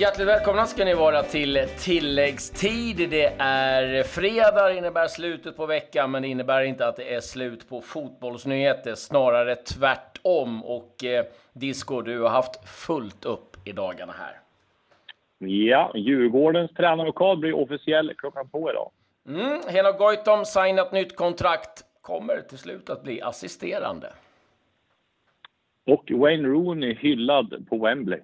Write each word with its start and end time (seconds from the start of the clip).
Hjärtligt 0.00 0.28
välkomna 0.28 0.66
ska 0.66 0.84
ni 0.84 0.94
vara 0.94 1.22
till 1.22 1.58
tilläggstid. 1.78 3.10
Det 3.10 3.34
är 3.38 4.02
fredag, 4.02 4.72
innebär 4.72 5.06
slutet 5.06 5.56
på 5.56 5.66
veckan, 5.66 6.10
men 6.10 6.22
det 6.22 6.28
innebär 6.28 6.62
inte 6.62 6.86
att 6.86 6.96
det 6.96 7.14
är 7.14 7.20
slut 7.20 7.68
på 7.68 7.80
fotbollsnyheter. 7.80 8.94
Snarare 8.94 9.56
tvärtom. 9.56 10.64
Och 10.64 11.04
eh, 11.04 11.24
Disco, 11.52 12.02
du 12.02 12.20
har 12.20 12.28
haft 12.28 12.68
fullt 12.68 13.24
upp 13.24 13.56
i 13.64 13.72
dagarna 13.72 14.12
här. 14.12 14.40
Ja, 15.48 15.92
Djurgårdens 15.94 16.70
tränarlokal 16.70 17.38
blir 17.38 17.52
officiell 17.52 18.14
klockan 18.18 18.48
två 18.50 18.70
idag. 18.70 18.90
Mm, 19.28 19.60
Henok 19.68 19.98
Goitom 19.98 20.44
signat 20.44 20.92
nytt 20.92 21.16
kontrakt. 21.16 21.84
Kommer 22.00 22.40
till 22.40 22.58
slut 22.58 22.90
att 22.90 23.02
bli 23.02 23.22
assisterande. 23.22 24.12
Och 25.86 26.10
Wayne 26.10 26.48
Rooney 26.48 26.94
hyllad 26.94 27.66
på 27.68 27.78
Wembley. 27.78 28.20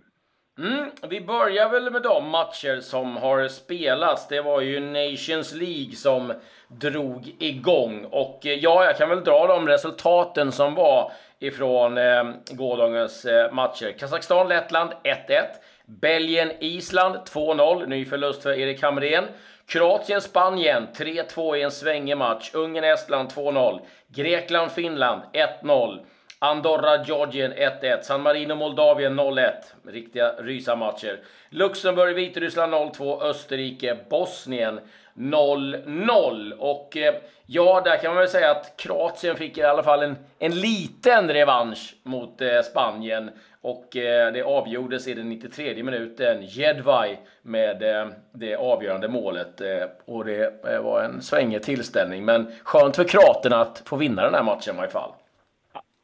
Mm, 0.59 0.91
vi 1.09 1.21
börjar 1.21 1.69
väl 1.69 1.91
med 1.91 2.03
de 2.03 2.29
matcher 2.29 2.81
som 2.81 3.17
har 3.17 3.49
spelats. 3.49 4.29
Det 4.29 4.41
var 4.41 4.61
ju 4.61 4.81
Nations 4.81 5.55
League 5.55 5.97
som 5.97 6.33
drog 6.69 7.37
igång. 7.39 8.05
Och 8.05 8.47
eh, 8.47 8.55
ja, 8.55 8.85
jag 8.85 8.97
kan 8.97 9.09
väl 9.09 9.25
dra 9.25 9.47
de 9.47 9.69
resultaten 9.69 10.53
som 10.53 10.75
var 10.75 11.13
ifrån 11.39 11.99
eh, 11.99 12.25
gårdagens 12.51 13.25
eh, 13.25 13.53
matcher. 13.53 13.95
Kazakstan-Lettland 13.99 14.91
1-1. 15.03 15.43
Belgien-Island 15.87 17.17
2-0. 17.17 17.87
Ny 17.87 18.05
förlust 18.05 18.43
för 18.43 18.59
Erik 18.59 18.83
Hamrén. 18.83 19.25
Kroatien-Spanien 19.67 20.87
3-2 20.97 21.57
i 21.57 21.63
en 21.63 21.71
svängig 21.71 22.17
match. 22.17 22.51
Ungern-Estland 22.55 23.29
2-0. 23.33 23.81
Grekland-Finland 24.09 25.23
1-0. 25.63 25.99
Andorra, 26.45 27.05
Georgien 27.05 27.53
1-1. 27.53 28.03
San 28.03 28.23
Marino, 28.23 28.55
Moldavien 28.55 29.21
0-1. 29.21 29.53
Riktiga 29.87 30.35
rysarmatcher. 30.39 31.19
Luxemburg, 31.51 32.15
Vitryssland 32.15 32.75
0-2. 32.75 33.23
Österrike, 33.23 33.97
Bosnien 34.09 34.81
0-0. 35.15 36.53
Och 36.53 36.97
eh, 36.97 37.15
ja, 37.47 37.83
där 37.85 37.97
kan 37.97 38.11
man 38.11 38.21
väl 38.21 38.29
säga 38.29 38.51
att 38.51 38.77
Kroatien 38.77 39.37
fick 39.37 39.59
i 39.59 39.63
alla 39.63 39.83
fall 39.83 40.03
en, 40.03 40.17
en 40.39 40.61
liten 40.61 41.29
revansch 41.29 41.95
mot 42.03 42.41
eh, 42.41 42.63
Spanien. 42.63 43.31
Och 43.61 43.97
eh, 43.97 44.33
det 44.33 44.43
avgjordes 44.43 45.09
i 45.09 45.15
den 45.15 45.29
93 45.29 45.83
minuten. 45.83 46.39
Jedvaj 46.43 47.21
med 47.43 47.83
eh, 47.83 48.09
det 48.33 48.57
avgörande 48.57 49.09
målet. 49.09 49.61
Eh, 49.61 49.85
och 50.05 50.25
det 50.25 50.65
eh, 50.69 50.83
var 50.83 51.03
en 51.03 51.23
svängig 51.23 51.63
tillställning. 51.63 52.25
Men 52.25 52.53
skönt 52.63 52.97
för 52.97 53.05
kroaterna 53.05 53.61
att 53.61 53.83
få 53.87 53.97
vinna 53.97 54.23
den 54.23 54.35
här 54.35 54.43
matchen 54.43 54.77
i 54.77 54.79
alla 54.79 54.89
fall. 54.89 55.11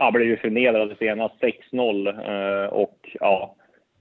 Ja, 0.03 0.11
blev 0.11 0.27
ju 0.27 0.37
förnedrade 0.37 0.97
senast 0.99 1.35
6-0 1.73 2.65
eh, 2.65 2.69
och 2.69 2.99
ja, 3.21 3.57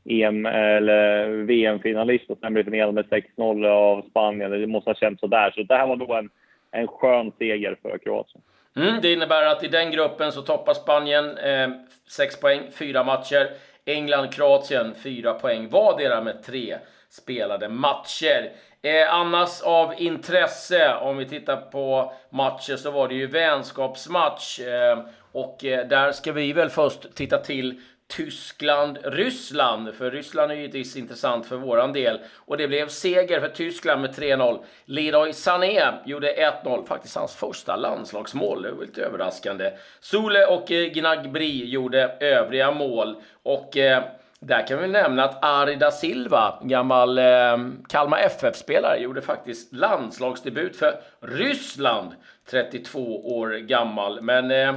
EM 0.10 0.46
eller 0.46 1.28
VM-finalist 1.28 2.30
och 2.30 2.38
sen 2.40 2.54
blev 2.54 2.64
förnedrad 2.64 2.94
med 2.94 3.06
6-0 3.06 3.68
av 3.68 4.02
Spanien. 4.10 4.52
Det 4.52 4.68
måste 4.68 4.90
ha 4.90 4.96
känts 4.96 5.20
sådär. 5.20 5.52
Så 5.56 5.64
det 5.64 5.76
här 5.76 5.88
var 5.88 5.96
då 5.96 6.14
en, 6.14 6.30
en 6.72 6.88
skön 6.88 7.32
seger 7.40 7.78
för 7.82 7.98
Kroatien. 7.98 8.42
Mm, 8.76 9.02
det 9.02 9.14
innebär 9.14 9.46
att 9.46 9.64
i 9.64 9.68
den 9.68 9.92
gruppen 9.92 10.32
så 10.32 10.42
toppar 10.42 10.74
Spanien 10.74 11.38
eh, 11.38 11.70
6 12.10 12.42
poäng, 12.42 12.62
4 12.72 13.04
matcher. 13.04 13.48
England, 13.86 14.34
Kroatien 14.34 14.94
4 15.04 15.34
poäng 15.34 15.70
vardera 15.70 16.22
med 16.22 16.44
tre 16.44 16.76
spelade 17.10 17.70
matcher. 17.70 18.52
Eh, 18.82 19.14
annars 19.14 19.62
av 19.62 19.94
intresse, 19.98 20.96
om 21.02 21.18
vi 21.18 21.26
tittar 21.26 21.56
på 21.56 22.14
matcher, 22.30 22.76
så 22.76 22.92
var 22.92 23.08
det 23.08 23.16
ju 23.16 23.28
vänskapsmatch. 23.28 24.60
Eh, 24.60 25.00
och 25.32 25.66
eh, 25.66 25.88
där 25.88 26.12
ska 26.12 26.32
vi 26.32 26.54
väl 26.54 26.70
först 26.70 27.16
titta 27.16 27.38
till 27.38 27.82
Tyskland-Ryssland. 28.10 29.94
För 29.94 30.12
Ryssland 30.12 30.52
är 30.52 30.56
givetvis 30.56 30.96
intressant 30.96 31.46
för 31.46 31.56
våran 31.56 31.94
del. 31.94 32.20
Och 32.36 32.58
det 32.58 32.68
blev 32.68 32.88
seger 32.88 33.40
för 33.40 33.48
Tyskland 33.48 34.02
med 34.02 34.12
3-0. 34.12 34.60
Leroy 34.86 35.34
Sané 35.34 35.92
gjorde 36.06 36.52
1-0. 36.64 36.86
Faktiskt 36.86 37.16
hans 37.16 37.36
första 37.36 37.76
landslagsmål. 37.76 38.62
Det 38.62 38.72
var 38.72 38.86
lite 38.86 39.04
överraskande. 39.04 39.72
Sule 40.00 40.46
och 40.46 40.72
eh, 40.72 40.86
Gnagbri 40.86 41.66
gjorde 41.66 42.18
övriga 42.20 42.72
mål. 42.72 43.16
Och 43.44 43.78
eh, 43.78 44.04
där 44.40 44.68
kan 44.68 44.82
vi 44.82 44.88
nämna 44.88 45.24
att 45.24 45.44
Arida 45.46 45.92
Silva, 45.92 46.60
gammal 46.64 47.18
eh, 47.18 47.58
Kalmar 47.90 48.20
FF-spelare, 48.20 49.00
gjorde 49.00 49.22
faktiskt 49.22 49.74
landslagsdebut 49.74 50.76
för 50.76 51.02
Ryssland. 51.22 52.12
32 52.50 53.36
år 53.38 53.50
gammal. 53.50 54.22
Men 54.22 54.52
eh, 54.52 54.76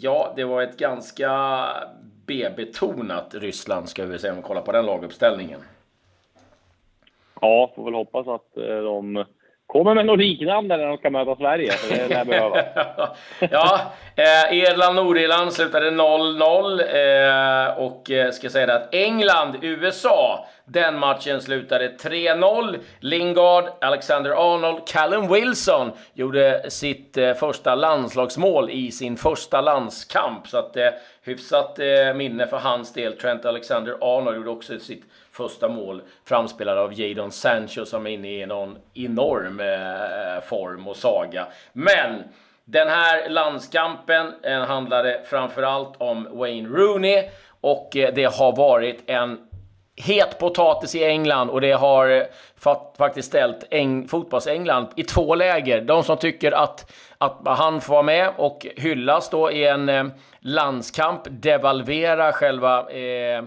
ja, 0.00 0.32
det 0.36 0.44
var 0.44 0.62
ett 0.62 0.76
ganska 0.76 1.30
B-betonat 2.26 3.34
Ryssland, 3.34 3.88
ska 3.88 4.04
vi 4.04 4.18
säga, 4.18 4.32
om 4.32 4.36
vi 4.36 4.42
kollar 4.42 4.62
på 4.62 4.72
den 4.72 4.86
laguppställningen. 4.86 5.60
Ja, 7.40 7.72
får 7.76 7.84
väl 7.84 7.94
hoppas 7.94 8.28
att 8.28 8.56
eh, 8.56 8.78
de 8.82 9.24
kommer 9.66 9.94
med 9.94 10.06
något 10.06 10.18
liknande 10.18 10.76
när 10.76 10.86
de 10.86 10.96
ska 10.96 11.10
möta 11.10 11.36
Sverige, 11.36 11.72
för 11.72 11.96
det 11.96 12.08
lär 12.08 12.24
behövas. 12.24 12.64
ja, 13.50 13.80
eh, 14.16 14.58
Irland-Nordirland 14.58 15.52
slutade 15.52 15.90
0-0 15.90 16.80
eh, 16.80 17.78
och 17.78 18.10
eh, 18.10 18.30
ska 18.30 18.50
säga 18.50 18.66
det 18.66 18.74
att 18.74 18.94
England-USA, 18.94 20.46
den 20.68 20.98
matchen 20.98 21.40
slutade 21.40 21.88
3-0. 21.88 22.78
Lingard, 23.00 23.64
Alexander 23.80 24.30
Arnold, 24.30 24.88
Callum 24.88 25.32
Wilson 25.32 25.92
gjorde 26.14 26.70
sitt 26.70 27.16
eh, 27.16 27.34
första 27.34 27.74
landslagsmål 27.74 28.70
i 28.70 28.90
sin 28.90 29.16
första 29.16 29.60
landskamp, 29.60 30.48
så 30.48 30.58
att 30.58 30.76
eh, 30.76 30.88
hyfsat 31.22 31.78
eh, 31.78 32.14
minne 32.14 32.46
för 32.46 32.56
hans 32.56 32.92
del. 32.92 33.16
Trent 33.16 33.44
Alexander-Arnold 33.44 34.36
gjorde 34.36 34.50
också 34.50 34.78
sitt 34.78 35.04
första 35.32 35.68
mål 35.68 36.02
framspelad 36.24 36.78
av 36.78 37.00
Jadon 37.00 37.32
Sancho 37.32 37.84
som 37.84 38.06
är 38.06 38.10
inne 38.10 38.42
i 38.42 38.46
någon 38.46 38.78
enorm 38.94 39.60
eh, 39.60 40.42
form 40.44 40.88
och 40.88 40.96
saga. 40.96 41.46
Men 41.72 42.22
den 42.64 42.88
här 42.88 43.28
landskampen 43.28 44.32
eh, 44.42 44.60
handlade 44.60 45.20
framförallt 45.24 45.94
om 45.98 46.28
Wayne 46.30 46.68
Rooney 46.68 47.28
och 47.60 47.96
eh, 47.96 48.14
det 48.14 48.24
har 48.24 48.56
varit 48.56 49.02
en 49.06 49.47
het 49.98 50.38
potatis 50.38 50.94
i 50.94 51.04
England 51.04 51.50
och 51.50 51.60
det 51.60 51.72
har 51.72 52.08
eh, 52.08 52.22
faktiskt 52.98 53.28
ställt 53.28 53.64
Eng 53.70 54.08
fotbolls-England 54.08 54.86
i 54.96 55.02
två 55.02 55.34
läger. 55.34 55.80
De 55.80 56.04
som 56.04 56.16
tycker 56.16 56.52
att, 56.52 56.92
att 57.18 57.38
han 57.44 57.80
får 57.80 57.92
vara 57.92 58.02
med 58.02 58.30
och 58.36 58.66
hyllas 58.76 59.30
då 59.30 59.50
i 59.50 59.64
en 59.64 59.88
eh, 59.88 60.04
landskamp, 60.40 61.20
devalvera 61.24 62.32
själva 62.32 62.90
eh, 62.90 63.42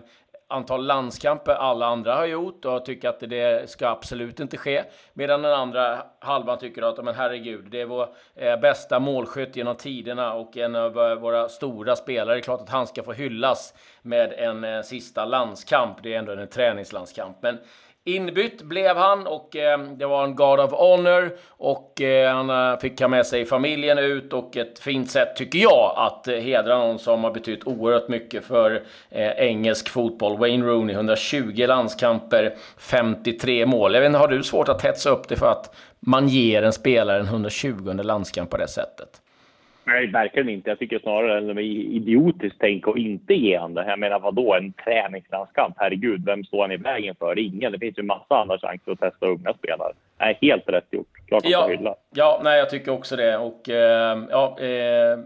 antal 0.51 0.85
landskamper 0.85 1.51
alla 1.51 1.85
andra 1.85 2.15
har 2.15 2.25
gjort 2.25 2.65
och 2.65 2.85
tycker 2.85 3.09
att 3.09 3.19
det 3.19 3.69
ska 3.69 3.87
absolut 3.87 4.39
inte 4.39 4.57
ske. 4.57 4.83
Medan 5.13 5.41
den 5.41 5.53
andra 5.53 6.03
halvan 6.19 6.57
tycker 6.57 6.81
att, 6.81 7.03
men 7.03 7.15
herregud, 7.15 7.67
det 7.71 7.81
är 7.81 7.85
vår 7.85 8.07
eh, 8.35 8.59
bästa 8.59 8.99
målskytt 8.99 9.55
genom 9.55 9.75
tiderna 9.75 10.33
och 10.33 10.57
en 10.57 10.75
av 10.75 10.93
våra 10.93 11.49
stora 11.49 11.95
spelare. 11.95 12.35
Det 12.35 12.39
är 12.39 12.43
klart 12.43 12.61
att 12.61 12.69
han 12.69 12.87
ska 12.87 13.03
få 13.03 13.13
hyllas 13.13 13.73
med 14.01 14.33
en 14.33 14.63
eh, 14.63 14.81
sista 14.81 15.25
landskamp. 15.25 15.97
Det 16.03 16.13
är 16.13 16.19
ändå 16.19 16.31
en 16.31 16.47
träningslandskamp. 16.47 17.37
Men 17.41 17.57
Inbytt 18.03 18.61
blev 18.61 18.97
han 18.97 19.27
och 19.27 19.55
eh, 19.55 19.79
det 19.79 20.05
var 20.05 20.23
en 20.23 20.35
God 20.35 20.59
of 20.59 20.71
Honor 20.71 21.37
och 21.49 22.01
eh, 22.01 22.35
han 22.35 22.49
eh, 22.49 22.79
fick 22.79 23.01
ha 23.01 23.07
med 23.07 23.25
sig 23.25 23.45
familjen 23.45 23.97
ut 23.97 24.33
och 24.33 24.57
ett 24.57 24.79
fint 24.79 25.11
sätt 25.11 25.35
tycker 25.35 25.59
jag 25.59 25.93
att 25.95 26.27
eh, 26.27 26.35
hedra 26.35 26.77
någon 26.77 26.99
som 26.99 27.23
har 27.23 27.31
betytt 27.31 27.67
oerhört 27.67 28.07
mycket 28.07 28.45
för 28.45 28.83
eh, 29.09 29.29
engelsk 29.29 29.89
fotboll. 29.89 30.37
Wayne 30.37 30.65
Rooney, 30.65 30.95
120 30.95 31.65
landskamper, 31.67 32.55
53 32.77 33.65
mål. 33.65 33.93
Jag 33.93 34.01
vet 34.01 34.07
inte, 34.07 34.19
har 34.19 34.27
du 34.27 34.43
svårt 34.43 34.69
att 34.69 34.81
hetsa 34.81 35.09
upp 35.09 35.27
det 35.27 35.35
för 35.35 35.51
att 35.51 35.75
man 35.99 36.27
ger 36.27 36.63
en 36.63 36.73
spelare 36.73 37.19
en 37.19 37.25
120 37.25 37.99
landskamp 38.03 38.49
på 38.49 38.57
det 38.57 38.67
sättet? 38.67 39.20
Nej, 39.91 40.07
verkligen 40.07 40.49
inte. 40.49 40.69
Jag 40.69 40.79
tycker 40.79 40.99
snarare 40.99 41.37
att 41.37 41.55
det 41.55 41.61
är 41.61 41.95
idiotiskt 41.95 42.55
tänk 42.59 42.87
att 42.87 42.97
inte 42.97 43.33
ge 43.33 43.57
han 43.57 43.73
det. 43.73 43.85
Jag 43.87 43.99
menar, 43.99 44.19
vadå, 44.19 44.53
en 44.53 44.73
träningslandskamp? 44.73 45.75
Herregud, 45.77 46.25
vem 46.25 46.43
står 46.43 46.61
han 46.61 46.71
i 46.71 46.77
vägen 46.77 47.15
för? 47.19 47.39
Ingen. 47.39 47.71
Det 47.71 47.79
finns 47.79 47.97
ju 47.97 48.03
massa 48.03 48.35
andra 48.35 48.59
chanser 48.59 48.91
att 48.91 48.99
testa 48.99 49.25
unga 49.25 49.53
spelare. 49.53 49.93
Nej, 50.19 50.37
helt 50.41 50.69
rätt 50.69 50.87
gjort. 50.91 51.07
Klart 51.27 51.43
ja, 51.45 51.67
hylla. 51.67 51.95
Ja, 52.15 52.41
nej, 52.43 52.59
jag 52.59 52.69
tycker 52.69 52.91
också 52.91 53.15
det. 53.15 53.37
Och 53.37 53.69
eh, 53.69 54.23
ja, 54.29 54.59
eh, 54.59 55.19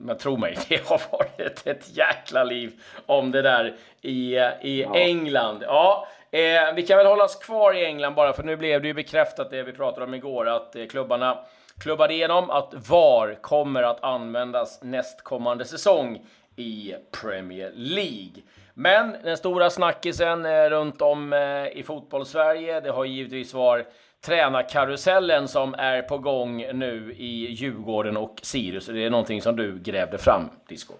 men 0.00 0.18
tro 0.18 0.36
mig, 0.36 0.56
det 0.68 0.88
har 0.88 1.00
varit 1.12 1.66
ett 1.66 1.96
jäkla 1.96 2.44
liv 2.44 2.72
om 3.06 3.30
det 3.30 3.42
där 3.42 3.74
i, 4.02 4.36
i 4.62 4.82
ja. 4.82 4.94
England. 4.94 5.64
Ja, 5.66 6.06
eh, 6.30 6.74
vi 6.74 6.82
kan 6.82 6.96
väl 6.96 7.06
hålla 7.06 7.24
oss 7.24 7.36
kvar 7.36 7.76
i 7.76 7.84
England 7.84 8.14
bara, 8.14 8.32
för 8.32 8.42
nu 8.42 8.56
blev 8.56 8.82
det 8.82 8.88
ju 8.88 8.94
bekräftat 8.94 9.50
det 9.50 9.62
vi 9.62 9.72
pratade 9.72 10.06
om 10.06 10.14
igår, 10.14 10.48
att 10.48 10.76
eh, 10.76 10.86
klubbarna 10.86 11.38
klubbade 11.80 12.14
igenom 12.14 12.50
att 12.50 12.88
VAR 12.90 13.34
kommer 13.40 13.82
att 13.82 14.04
användas 14.04 14.82
nästkommande 14.82 15.64
säsong 15.64 16.20
i 16.56 16.94
Premier 17.22 17.72
League. 17.74 18.42
Men 18.74 19.16
den 19.24 19.36
stora 19.36 19.70
snackisen 19.70 20.46
eh, 20.46 20.64
runt 20.70 21.02
om 21.02 21.32
eh, 21.32 21.78
i 21.78 21.82
fotbollssverige, 21.86 22.80
det 22.80 22.90
har 22.90 23.04
givetvis 23.04 23.54
varit 23.54 23.86
tränarkarusellen 24.26 25.48
som 25.48 25.74
är 25.74 26.02
på 26.02 26.18
gång 26.18 26.64
nu 26.74 27.14
i 27.18 27.52
Djurgården 27.52 28.16
och 28.16 28.34
Sirius. 28.42 28.86
Det 28.86 29.04
är 29.04 29.10
någonting 29.10 29.42
som 29.42 29.56
du 29.56 29.78
grävde 29.78 30.18
fram, 30.18 30.50
Disco. 30.68 30.94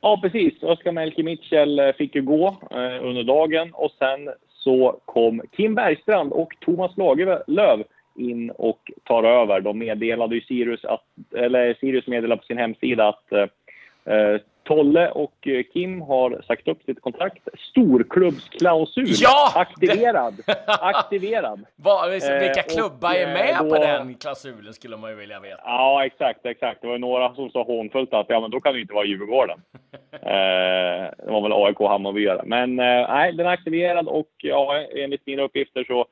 Ja, 0.00 0.18
precis. 0.22 0.62
Oskar 0.62 0.92
Melke 0.92 1.22
Mitchell 1.22 1.78
eh, 1.78 1.92
fick 1.92 2.14
ju 2.14 2.22
gå 2.22 2.56
under 3.02 3.22
dagen 3.22 3.70
och 3.74 3.90
sen 3.98 4.30
så 4.48 5.00
kom 5.04 5.42
Kim 5.56 5.74
Bergstrand 5.74 6.32
och 6.32 6.52
Thomas 6.60 6.96
Lagerlöf 6.96 7.86
in 8.18 8.50
och 8.50 8.90
tar 9.04 9.24
över. 9.24 9.60
De 9.60 9.78
meddelade 9.78 10.34
ju 10.34 10.40
Sirius, 10.40 10.84
att, 10.84 11.04
eller 11.36 11.74
Sirius 11.74 12.06
meddelade 12.06 12.40
på 12.40 12.46
sin 12.46 12.58
hemsida 12.58 13.08
att 13.08 13.32
eh, 13.32 14.40
Tolle 14.68 15.10
och 15.10 15.48
eh, 15.48 15.62
Kim 15.72 16.00
har 16.00 16.42
sagt 16.46 16.68
upp 16.68 16.82
sitt 16.82 17.00
kontrakt. 17.00 17.48
Storklubbsklausul 17.70 19.06
ja! 19.08 19.52
aktiverad. 19.54 20.34
aktiverad. 20.66 21.64
Va, 21.76 22.06
vilka 22.40 22.60
eh, 22.60 22.66
klubbar 22.74 23.14
är 23.14 23.26
med 23.26 23.56
då, 23.60 23.68
på 23.70 23.78
den 23.78 24.14
klausulen 24.14 24.74
skulle 24.74 24.96
man 24.96 25.10
ju 25.10 25.16
vilja 25.16 25.40
veta. 25.40 25.62
Ja, 25.64 26.06
exakt, 26.06 26.46
exakt. 26.46 26.80
Det 26.80 26.86
var 26.86 26.98
några 26.98 27.34
som 27.34 27.50
sa 27.50 27.62
hånfullt 27.62 28.14
att 28.14 28.26
ja, 28.28 28.40
men 28.40 28.50
då 28.50 28.60
kan 28.60 28.74
det 28.74 28.80
inte 28.80 28.94
vara 28.94 29.04
Djurgården. 29.04 29.58
eh, 30.12 31.10
det 31.18 31.30
var 31.30 31.42
väl 31.42 31.52
AIK 31.52 31.78
Hammarbyare. 31.78 32.42
Men 32.44 32.78
eh, 32.78 33.08
nej, 33.08 33.32
den 33.32 33.46
är 33.46 33.50
aktiverad 33.50 34.08
och 34.08 34.30
ja, 34.36 34.84
enligt 34.96 35.26
mina 35.26 35.42
uppgifter 35.42 35.84
så 35.84 36.06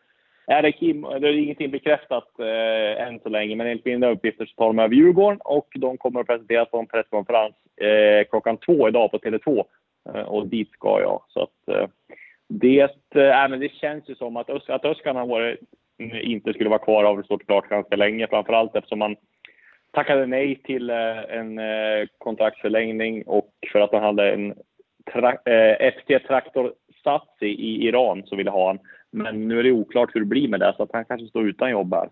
är 0.46 0.62
det 0.62 0.72
Kim, 0.72 1.02
det 1.02 1.28
är 1.28 1.37
ingenting 1.37 1.70
bekräftat 1.70 2.28
eh, 2.38 3.06
än 3.06 3.20
så 3.20 3.28
länge, 3.28 3.56
men 3.56 3.66
enligt 3.66 3.84
mina 3.84 4.10
uppgifter 4.10 4.46
så 4.46 4.54
tar 4.54 4.66
de 4.66 4.78
över 4.78 4.94
Djurgården 4.94 5.40
och 5.44 5.69
de 5.75 5.98
kommer 5.98 6.20
att 6.20 6.26
presenteras 6.26 6.70
på 6.70 6.78
en 6.78 6.87
presskonferens 6.87 7.54
eh, 7.81 8.28
klockan 8.31 8.56
två 8.56 8.88
idag 8.88 9.10
på 9.10 9.19
Tele2. 9.19 9.64
Eh, 10.14 10.20
och 10.20 10.46
dit 10.46 10.70
ska 10.70 11.00
jag. 11.00 11.22
Så 11.28 11.43
att 11.43 11.76
eh, 11.76 11.88
det, 12.48 12.81
eh, 13.14 13.48
men 13.48 13.60
det 13.60 13.72
känns 13.72 14.08
ju 14.08 14.14
som 14.14 14.37
att, 14.37 14.70
att 14.70 14.84
Öskan 14.84 15.16
har 15.16 15.26
varit, 15.26 15.60
inte 16.22 16.52
skulle 16.52 16.70
vara 16.70 16.84
kvar 16.84 17.04
har 17.04 17.22
stått 17.22 17.46
klart 17.46 17.69
ganska 17.69 17.96
länge, 17.96 18.26
framförallt 18.26 18.76
eftersom 18.76 18.98
man 18.98 19.16
tackade 19.96 20.26
nej 20.26 20.62
till 20.64 20.90
eh, 20.90 21.37
en 21.38 21.58
eh, 21.58 22.06
kontraktsförlängning 22.19 23.22
och 23.22 23.50
för 23.72 23.81
att 23.81 23.93
han 23.93 24.02
hade 24.02 24.32
en 24.32 24.54
tra 25.12 25.32
eh, 25.44 25.93
FT 25.93 26.19
Traktor 26.19 26.72
Satsi 27.04 27.46
i, 27.46 27.52
i 27.52 27.88
Iran 27.88 28.22
så 28.26 28.37
ville 28.37 28.50
ha 28.50 28.66
han. 28.66 28.78
Men 29.16 29.48
nu 29.48 29.58
är 29.58 29.62
det 29.62 29.72
oklart 29.72 30.14
hur 30.14 30.20
det 30.20 30.26
blir 30.26 30.48
med 30.48 30.60
det, 30.60 30.74
så 30.76 30.82
att 30.82 30.92
han 30.92 31.04
kanske 31.04 31.26
står 31.26 31.48
utan 31.48 31.70
jobb 31.70 31.94
här. 31.94 32.08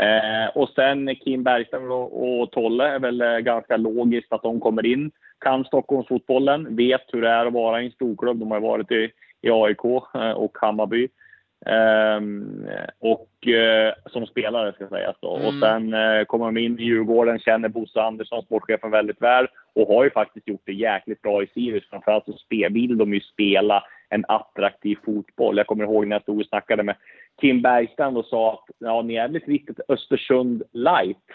Eh, 0.00 0.48
och 0.56 0.68
sen 0.68 1.16
Kim 1.16 1.42
Bergström 1.42 1.90
och, 1.90 2.40
och 2.40 2.50
Tolle 2.50 2.84
är 2.88 2.98
väl 2.98 3.20
eh, 3.20 3.38
ganska 3.38 3.76
logiskt 3.76 4.32
att 4.32 4.42
de 4.42 4.60
kommer 4.60 4.86
in. 4.86 5.10
Kan 5.38 5.64
Stockholmsfotbollen, 5.64 6.76
vet 6.76 7.02
hur 7.12 7.22
det 7.22 7.28
är 7.28 7.46
att 7.46 7.52
vara 7.52 7.82
i 7.82 7.84
en 7.84 7.92
storklubb. 7.92 8.38
De 8.38 8.50
har 8.50 8.60
varit 8.60 8.90
i, 8.90 9.10
i 9.42 9.50
AIK 9.50 9.84
eh, 10.14 10.30
och 10.30 10.58
Hammarby. 10.60 11.08
Um, 11.66 12.66
och 12.98 13.28
uh, 13.46 14.10
som 14.12 14.26
spelare 14.26 14.72
ska 14.72 14.88
sägas 14.88 15.16
då. 15.20 15.36
Mm. 15.36 15.46
Och 15.46 15.54
sen 15.54 15.94
uh, 15.94 16.24
kommer 16.24 16.46
de 16.46 16.58
in 16.58 16.78
i 16.78 16.82
Djurgården, 16.82 17.38
känner 17.38 17.68
Bosse 17.68 18.02
Andersson, 18.02 18.42
sportchefen, 18.42 18.90
väldigt 18.90 19.22
väl 19.22 19.46
och 19.74 19.88
har 19.88 20.04
ju 20.04 20.10
faktiskt 20.10 20.48
gjort 20.48 20.62
det 20.64 20.72
jäkligt 20.72 21.22
bra 21.22 21.42
i 21.42 21.46
Sirius. 21.46 21.88
Framförallt 21.90 22.24
så 22.24 22.36
vill 22.50 22.98
de 22.98 23.14
ju 23.14 23.20
spela 23.20 23.84
en 24.08 24.24
attraktiv 24.28 24.98
fotboll. 25.04 25.56
Jag 25.56 25.66
kommer 25.66 25.84
ihåg 25.84 26.06
när 26.06 26.16
jag 26.16 26.22
stod 26.22 26.40
och 26.40 26.46
snackade 26.46 26.82
med 26.82 26.96
Kim 27.40 27.62
Bergstrand 27.62 28.18
och 28.18 28.24
sa 28.24 28.52
att 28.52 28.64
ja, 28.78 29.02
ni 29.02 29.14
är 29.14 29.28
väl 29.28 29.46
riktigt 29.46 29.80
Östersund 29.88 30.62
light. 30.72 31.26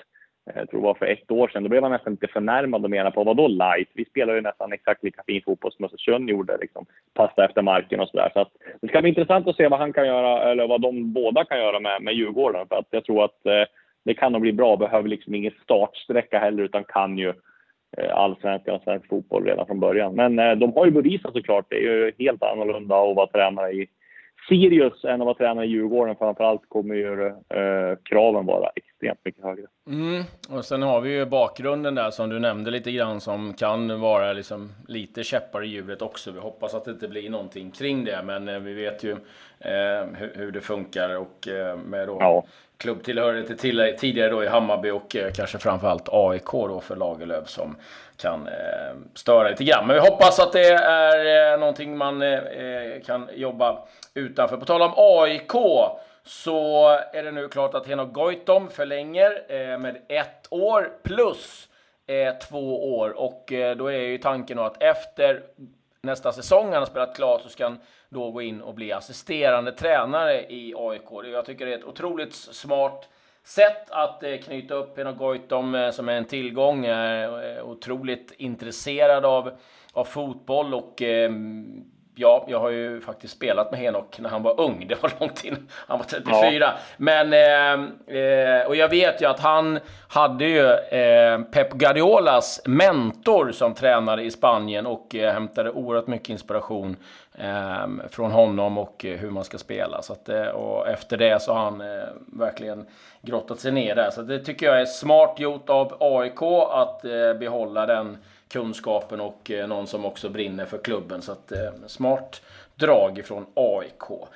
Eh, 0.49 0.57
jag 0.57 0.69
tror 0.69 0.79
det 0.79 0.85
var 0.85 0.93
för 0.93 1.05
ett 1.05 1.31
år 1.31 1.47
sedan. 1.47 1.63
Då 1.63 1.69
blev 1.69 1.83
han 1.83 1.91
nästan 1.91 2.13
lite 2.13 2.27
förnärmad 2.27 2.83
och 2.83 2.89
menade 2.89 3.11
på 3.11 3.23
vad 3.23 3.37
då 3.37 3.47
light? 3.47 3.89
Vi 3.93 4.05
spelar 4.05 4.35
ju 4.35 4.41
nästan 4.41 4.73
exakt 4.73 5.03
lika 5.03 5.23
fin 5.23 5.41
fotboll 5.45 5.71
som 5.71 5.85
Östersund 5.85 6.29
gjorde. 6.29 6.57
Liksom. 6.57 6.85
Passa 7.13 7.45
efter 7.45 7.61
marken 7.61 7.99
och 7.99 8.09
sådär. 8.09 8.29
Så 8.33 8.39
att, 8.39 8.51
det 8.81 8.87
ska 8.87 9.01
bli 9.01 9.09
intressant 9.09 9.47
att 9.47 9.55
se 9.55 9.67
vad 9.67 9.79
han 9.79 9.93
kan 9.93 10.07
göra, 10.07 10.51
eller 10.51 10.67
vad 10.67 10.81
de 10.81 11.13
båda 11.13 11.45
kan 11.45 11.59
göra 11.59 11.79
med, 11.79 12.01
med 12.01 12.13
Djurgården. 12.13 12.67
För 12.67 12.75
att 12.75 12.87
jag 12.89 13.05
tror 13.05 13.23
att 13.23 13.45
eh, 13.45 13.63
det 14.05 14.13
kan 14.13 14.31
nog 14.31 14.41
bli 14.41 14.53
bra. 14.53 14.77
Behöver 14.77 15.09
liksom 15.09 15.35
ingen 15.35 15.53
startsträcka 15.63 16.39
heller, 16.39 16.63
utan 16.63 16.83
kan 16.83 17.17
ju 17.17 17.33
Eh, 17.97 18.15
allsvenskan 18.15 18.75
och 18.75 18.81
svensk 18.81 19.07
fotboll 19.07 19.45
redan 19.45 19.67
från 19.67 19.79
början. 19.79 20.15
Men 20.15 20.39
eh, 20.39 20.51
de 20.51 20.73
har 20.73 20.85
ju 20.85 20.91
bevisat 20.91 21.33
såklart. 21.33 21.65
Det 21.69 21.75
är 21.75 21.81
ju 21.81 22.11
helt 22.19 22.43
annorlunda 22.43 22.95
att 22.95 23.15
vara 23.15 23.27
tränare 23.27 23.71
i 23.71 23.87
Sirius 24.47 25.03
än 25.03 25.21
att 25.21 25.25
vara 25.25 25.37
tränare 25.37 25.65
i 25.65 25.69
Djurgården. 25.69 26.15
Framförallt 26.15 26.61
kommer 26.67 26.95
ju 26.95 27.27
eh, 27.27 27.97
kraven 28.03 28.45
vara 28.45 28.69
extremt 28.75 29.19
mycket 29.23 29.43
högre. 29.43 29.65
Mm. 29.87 30.23
Och 30.49 30.65
sen 30.65 30.81
har 30.81 31.01
vi 31.01 31.17
ju 31.17 31.25
bakgrunden 31.25 31.95
där 31.95 32.11
som 32.11 32.29
du 32.29 32.39
nämnde 32.39 32.71
lite 32.71 32.91
grann 32.91 33.21
som 33.21 33.53
kan 33.53 33.99
vara 33.99 34.33
liksom 34.33 34.71
lite 34.87 35.23
käppar 35.23 35.63
i 35.63 35.67
hjulet 35.67 36.01
också. 36.01 36.31
Vi 36.31 36.39
hoppas 36.39 36.73
att 36.73 36.85
det 36.85 36.91
inte 36.91 37.07
blir 37.07 37.29
någonting 37.29 37.71
kring 37.71 38.05
det, 38.05 38.21
men 38.23 38.47
eh, 38.47 38.59
vi 38.59 38.73
vet 38.73 39.03
ju 39.03 39.11
eh, 39.59 40.05
hur, 40.13 40.33
hur, 40.35 40.51
det 40.51 40.61
funkar 40.61 41.17
och 41.17 41.47
eh, 41.47 41.77
med 41.77 42.07
då 42.07 42.17
ja 42.19 42.43
klubbtillhörighet 42.81 43.59
till, 43.59 43.95
tidigare 43.99 44.29
då 44.29 44.43
i 44.43 44.47
Hammarby 44.47 44.89
och 44.89 45.15
eh, 45.15 45.31
kanske 45.31 45.57
framförallt 45.57 46.09
AIK 46.11 46.51
då 46.51 46.79
för 46.79 46.95
Lagerlöf 46.95 47.49
som 47.49 47.75
kan 48.17 48.47
eh, 48.47 48.95
störa 49.13 49.49
lite 49.49 49.63
grann. 49.63 49.87
Men 49.87 49.93
vi 49.93 50.09
hoppas 50.09 50.39
att 50.39 50.53
det 50.53 50.67
är 50.73 51.53
eh, 51.53 51.59
någonting 51.59 51.97
man 51.97 52.21
eh, 52.21 52.33
eh 52.33 53.01
kan 53.05 53.29
jobba 53.33 53.79
utanför. 54.13 54.57
På 54.57 54.65
tal 54.65 54.81
om 54.81 54.93
AIK 54.95 55.51
så 56.23 56.87
är 57.13 57.23
det 57.23 57.31
nu 57.31 57.47
klart 57.47 57.75
att 57.75 57.87
Henok 57.87 58.13
Goitom 58.13 58.69
förlänger 58.69 59.43
eh, 59.47 59.77
med 59.79 59.97
ett 60.07 60.47
år 60.49 60.89
plus 61.03 61.69
eh, 62.07 62.33
två 62.49 62.95
år 62.97 63.09
och 63.09 63.51
eh, 63.51 63.75
då 63.75 63.87
är 63.87 63.99
ju 63.99 64.17
tanken 64.17 64.57
då 64.57 64.63
att 64.63 64.83
efter 64.83 65.41
nästa 66.03 66.31
säsong 66.31 66.65
han 66.65 66.73
har 66.73 66.85
spelat 66.85 67.15
klart 67.15 67.41
så 67.41 67.49
ska 67.49 67.63
han 67.63 67.79
då 68.09 68.31
gå 68.31 68.41
in 68.41 68.61
och 68.61 68.73
bli 68.73 68.91
assisterande 68.91 69.71
tränare 69.71 70.41
i 70.51 70.73
AIK. 70.77 71.03
Jag 71.33 71.45
tycker 71.45 71.65
det 71.65 71.73
är 71.73 71.77
ett 71.77 71.83
otroligt 71.83 72.33
smart 72.33 73.09
sätt 73.43 73.91
att 73.91 74.23
eh, 74.23 74.37
knyta 74.37 74.73
upp 74.73 74.97
Henok 74.97 75.17
Goitom 75.17 75.75
eh, 75.75 75.91
som 75.91 76.09
är 76.09 76.13
en 76.13 76.25
tillgång. 76.25 76.85
Är 76.85 77.61
otroligt 77.61 78.33
intresserad 78.37 79.25
av, 79.25 79.51
av 79.93 80.03
fotboll 80.03 80.73
och 80.73 81.01
ehm, 81.01 81.90
ja, 82.15 82.45
jag 82.47 82.59
har 82.59 82.69
ju 82.69 83.01
faktiskt 83.01 83.33
spelat 83.33 83.71
med 83.71 83.79
Henok 83.79 84.19
när 84.19 84.29
han 84.29 84.43
var 84.43 84.59
ung. 84.59 84.85
Det 84.87 85.03
var 85.03 85.11
långt 85.19 85.43
innan 85.43 85.67
han 85.71 85.97
var 85.97 86.05
34. 86.05 86.59
Ja. 86.59 86.73
Men, 86.97 87.33
eh, 87.33 88.17
eh, 88.17 88.67
och 88.67 88.75
jag 88.75 88.89
vet 88.89 89.21
ju 89.21 89.25
att 89.25 89.39
han 89.39 89.79
hade 90.07 90.45
ju 90.45 90.71
eh, 90.71 91.41
Pep 91.41 91.73
Guardiolas 91.73 92.61
mentor 92.65 93.51
som 93.51 93.73
tränare 93.73 94.23
i 94.23 94.31
Spanien 94.31 94.85
och 94.85 95.15
eh, 95.15 95.33
hämtade 95.33 95.71
oerhört 95.71 96.07
mycket 96.07 96.29
inspiration 96.29 96.95
eh, 97.35 97.87
från 98.09 98.31
honom 98.31 98.77
och 98.77 99.05
hur 99.07 99.29
man 99.29 99.43
ska 99.43 99.57
spela. 99.57 100.01
Så 100.01 100.13
att, 100.13 100.29
eh, 100.29 100.47
och 100.47 100.87
efter 100.87 101.17
det 101.17 101.41
så 101.41 101.53
har 101.53 101.63
han 101.63 101.83
verkligen 102.27 102.87
grottat 103.21 103.59
sig 103.59 103.71
ner 103.71 103.95
där. 103.95 104.09
Så 104.09 104.21
det 104.21 104.39
tycker 104.39 104.65
jag 104.65 104.81
är 104.81 104.85
smart 104.85 105.39
gjort 105.39 105.69
av 105.69 105.97
AIK 105.99 106.41
att 106.71 107.01
behålla 107.39 107.85
den 107.85 108.17
kunskapen 108.51 109.21
och 109.21 109.51
eh, 109.51 109.67
någon 109.67 109.87
som 109.87 110.05
också 110.05 110.29
brinner 110.29 110.65
för 110.65 110.77
klubben. 110.77 111.21
Så 111.21 111.31
att, 111.31 111.51
eh, 111.51 111.87
smart 111.87 112.41
drag 112.75 113.21
från 113.25 113.45
AIK. 113.53 114.29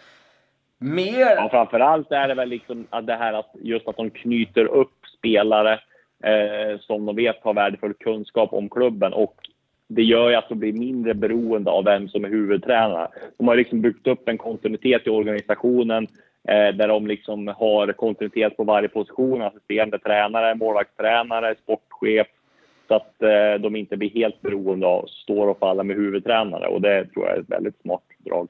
Mer... 0.77 1.35
Ja, 1.35 1.49
framförallt 1.51 2.11
är 2.11 2.27
det 2.27 2.33
väl 2.33 2.49
liksom 2.49 2.87
att 2.89 3.07
det 3.07 3.15
här 3.15 3.33
att 3.33 3.51
just 3.61 3.87
att 3.87 3.97
de 3.97 4.09
knyter 4.09 4.65
upp 4.65 4.93
spelare 5.17 5.79
eh, 6.23 6.79
som 6.79 7.05
de 7.05 7.15
vet 7.15 7.43
har 7.43 7.53
värdefull 7.53 7.93
kunskap 7.93 8.53
om 8.53 8.69
klubben 8.69 9.13
och 9.13 9.35
det 9.87 10.03
gör 10.03 10.29
ju 10.29 10.35
att 10.35 10.49
de 10.49 10.59
blir 10.59 10.73
mindre 10.73 11.13
beroende 11.13 11.71
av 11.71 11.83
vem 11.83 12.09
som 12.09 12.25
är 12.25 12.29
huvudtränare. 12.29 13.07
De 13.37 13.47
har 13.47 13.55
liksom 13.55 13.81
byggt 13.81 14.07
upp 14.07 14.29
en 14.29 14.37
kontinuitet 14.37 15.07
i 15.07 15.09
organisationen 15.09 16.07
eh, 16.47 16.75
där 16.75 16.87
de 16.87 17.07
liksom 17.07 17.47
har 17.47 17.93
kontinuitet 17.93 18.57
på 18.57 18.63
varje 18.63 18.87
position, 18.87 19.41
assisterande 19.41 19.99
tränare, 19.99 20.55
målvaktstränare, 20.55 21.55
sportchef, 21.63 22.27
så 22.87 22.95
att 22.95 23.21
eh, 23.21 23.61
de 23.61 23.75
inte 23.75 23.97
blir 23.97 24.09
helt 24.09 24.41
beroende 24.41 24.87
av, 24.87 25.05
står 25.07 25.47
och 25.47 25.59
faller 25.59 25.83
med 25.83 25.95
huvudtränare. 25.95 26.67
Och 26.67 26.81
det 26.81 27.05
tror 27.05 27.25
jag 27.25 27.37
är 27.37 27.41
ett 27.41 27.49
väldigt 27.49 27.81
smart 27.81 28.03
drag. 28.25 28.47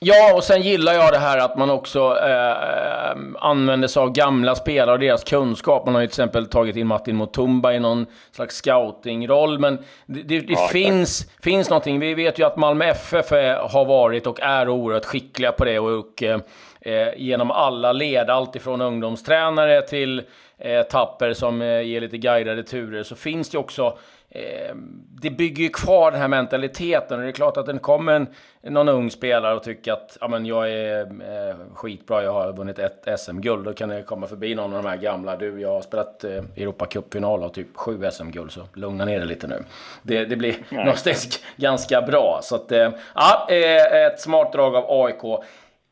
Ja, 0.00 0.34
och 0.34 0.44
sen 0.44 0.62
gillar 0.62 0.92
jag 0.92 1.12
det 1.12 1.18
här 1.18 1.38
att 1.38 1.58
man 1.58 1.70
också 1.70 1.98
eh, 2.00 3.16
använder 3.38 3.88
sig 3.88 4.02
av 4.02 4.12
gamla 4.12 4.54
spelare 4.54 4.92
och 4.92 4.98
deras 4.98 5.24
kunskap. 5.24 5.86
Man 5.86 5.94
har 5.94 6.02
ju 6.02 6.06
till 6.06 6.10
exempel 6.10 6.46
tagit 6.46 6.76
in 6.76 6.86
Martin 6.86 7.16
Mutumba 7.16 7.72
i 7.72 7.80
någon 7.80 8.06
slags 8.30 8.56
scoutingroll. 8.56 9.58
Men 9.58 9.78
det, 10.06 10.22
det, 10.22 10.40
det 10.40 10.52
ja, 10.52 10.68
finns, 10.72 11.30
finns 11.42 11.70
någonting. 11.70 12.00
Vi 12.00 12.14
vet 12.14 12.38
ju 12.38 12.46
att 12.46 12.56
Malmö 12.56 12.84
FF 12.84 13.30
har 13.70 13.84
varit 13.84 14.26
och 14.26 14.40
är 14.40 14.68
oerhört 14.68 15.04
skickliga 15.04 15.52
på 15.52 15.64
det. 15.64 15.78
Och, 15.78 15.98
och 15.98 16.22
eh, 16.22 17.08
genom 17.16 17.50
alla 17.50 17.92
led, 17.92 18.30
alltifrån 18.30 18.80
ungdomstränare 18.80 19.82
till 19.82 20.22
eh, 20.58 20.82
Tapper 20.82 21.32
som 21.32 21.62
eh, 21.62 21.80
ger 21.80 22.00
lite 22.00 22.18
guidade 22.18 22.62
turer, 22.62 23.02
så 23.02 23.16
finns 23.16 23.50
det 23.50 23.58
också 23.58 23.98
eh, 24.28 24.74
det 25.22 25.30
bygger 25.30 25.62
ju 25.62 25.68
kvar 25.68 26.10
den 26.10 26.20
här 26.20 26.28
mentaliteten. 26.28 27.18
Och 27.18 27.22
det 27.24 27.30
är 27.30 27.32
klart 27.32 27.56
att 27.56 27.66
den 27.66 27.78
kommer 27.78 28.12
en, 28.12 28.28
någon 28.62 28.88
ung 28.88 29.10
spelare 29.10 29.54
och 29.54 29.62
tycker 29.62 29.92
att 29.92 30.18
ja, 30.20 30.28
men 30.28 30.46
jag 30.46 30.72
är 30.72 31.00
eh, 31.00 31.56
skitbra, 31.74 32.22
jag 32.22 32.32
har 32.32 32.52
vunnit 32.52 32.78
ett 32.78 33.20
SM-guld. 33.20 33.64
Då 33.64 33.72
kan 33.72 33.88
det 33.88 34.02
komma 34.02 34.26
förbi 34.26 34.54
någon 34.54 34.74
av 34.74 34.82
de 34.82 34.88
här 34.88 34.96
gamla. 34.96 35.36
Du, 35.36 35.60
jag 35.60 35.72
har 35.72 35.82
spelat 35.82 36.24
eh, 36.24 36.30
Europacup-final 36.56 37.42
och 37.42 37.54
typ 37.54 37.76
sju 37.76 38.10
SM-guld, 38.12 38.52
så 38.52 38.60
lugna 38.74 39.04
ner 39.04 39.18
dig 39.18 39.28
lite 39.28 39.46
nu. 39.46 39.64
Det, 40.02 40.24
det 40.24 40.36
blir 40.36 40.56
Nej. 40.68 40.84
någonstans 40.84 41.40
ganska 41.56 42.02
bra. 42.02 42.40
Så 42.42 42.56
att, 42.56 42.72
eh, 42.72 42.90
ja, 43.14 43.48
ett 43.50 44.20
smart 44.20 44.52
drag 44.52 44.76
av 44.76 44.84
AIK. 44.88 45.24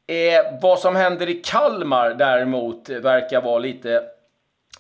Eh, 0.06 0.60
vad 0.62 0.78
som 0.78 0.96
händer 0.96 1.28
i 1.28 1.34
Kalmar 1.34 2.10
däremot 2.10 2.88
verkar 2.88 3.42
vara 3.42 3.58
lite 3.58 4.02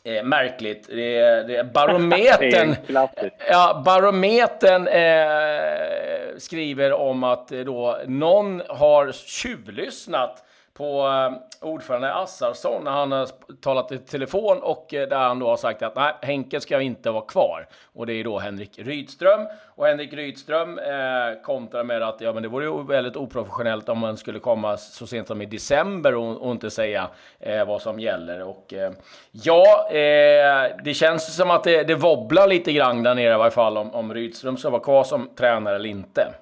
eh, 0.04 0.24
märkligt. 0.24 0.86
Det 0.88 1.18
är, 1.18 1.44
det 1.44 1.72
barometern, 1.74 2.76
ja, 3.48 3.82
barometern 3.84 4.88
eh, 4.88 6.38
skriver 6.38 6.92
om 6.92 7.24
att 7.24 7.48
då 7.48 7.98
någon 8.06 8.62
har 8.68 9.12
tjuvlyssnat 9.12 10.44
på 10.74 11.06
eh, 11.06 11.66
ordförande 11.68 12.14
Assarsson 12.14 12.84
när 12.84 12.90
han 12.90 13.12
eh, 13.12 13.18
har 13.18 13.28
talat 13.60 13.92
i 13.92 13.98
telefon 13.98 14.58
och 14.62 14.94
eh, 14.94 15.08
där 15.08 15.18
han 15.18 15.38
då 15.38 15.48
har 15.48 15.56
sagt 15.56 15.82
att 15.82 15.96
nej, 15.96 16.12
Henke 16.22 16.60
ska 16.60 16.80
inte 16.80 17.10
vara 17.10 17.24
kvar. 17.24 17.66
Och 17.92 18.06
det 18.06 18.12
är 18.12 18.24
då 18.24 18.38
Henrik 18.38 18.78
Rydström. 18.78 19.46
Och 19.74 19.86
Henrik 19.86 20.12
Rydström 20.12 20.78
eh, 20.78 21.42
kontrar 21.42 21.84
med 21.84 22.02
att 22.02 22.20
ja, 22.20 22.32
men 22.32 22.42
det 22.42 22.48
vore 22.48 22.64
ju 22.64 22.82
väldigt 22.82 23.16
oprofessionellt 23.16 23.88
om 23.88 23.98
man 23.98 24.16
skulle 24.16 24.38
komma 24.38 24.76
så 24.76 25.06
sent 25.06 25.28
som 25.28 25.42
i 25.42 25.46
december 25.46 26.14
och, 26.14 26.42
och 26.42 26.52
inte 26.52 26.70
säga 26.70 27.08
eh, 27.40 27.64
vad 27.64 27.82
som 27.82 28.00
gäller. 28.00 28.42
Och 28.42 28.74
eh, 28.74 28.92
ja, 29.30 29.88
eh, 29.90 30.76
det 30.84 30.94
känns 30.94 31.36
som 31.36 31.50
att 31.50 31.64
det, 31.64 31.82
det 31.82 31.94
wobblar 31.94 32.48
lite 32.48 32.72
grann 32.72 33.02
där 33.02 33.14
nere 33.14 33.34
i 33.34 33.38
varje 33.38 33.50
fall 33.50 33.76
om, 33.76 33.94
om 33.94 34.14
Rydström 34.14 34.56
ska 34.56 34.70
vara 34.70 34.82
kvar 34.82 35.04
som 35.04 35.28
tränare 35.36 35.76
eller 35.76 35.88
inte. 35.88 36.34